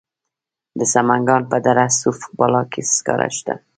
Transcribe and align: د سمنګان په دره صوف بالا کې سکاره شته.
د 0.79 0.81
سمنګان 0.93 1.41
په 1.51 1.57
دره 1.65 1.85
صوف 1.99 2.19
بالا 2.37 2.61
کې 2.71 2.81
سکاره 2.95 3.29
شته. 3.37 3.53